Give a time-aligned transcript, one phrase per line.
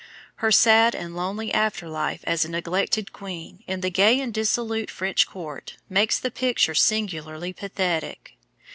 [0.37, 4.89] Her sad and lonely after life as a neglected queen, in the gay and dissolute
[4.89, 8.35] French court, makes the picture singularly pathetic.